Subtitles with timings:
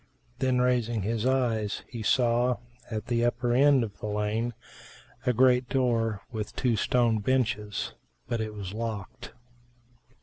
[0.39, 2.57] Then raising his eyes, he saw,
[2.89, 4.55] at the upper end of the lane
[5.27, 7.93] a great doer with two stone benches;
[8.27, 9.33] but it was locked.